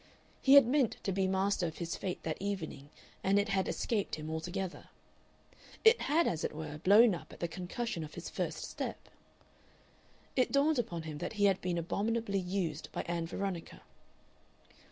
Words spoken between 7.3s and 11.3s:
at the concussion of his first step. It dawned upon him